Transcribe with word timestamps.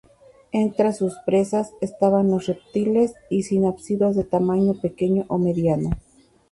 Entra 0.51 0.93
sus 0.93 1.15
presas 1.27 1.73
estaban 1.79 2.31
los 2.31 2.47
reptiles 2.47 3.13
y 3.29 3.43
sinápsidos 3.43 4.15
de 4.15 4.23
tamaño 4.23 4.73
pequeño 4.81 5.25
o 5.27 5.37
mediano. 5.37 5.91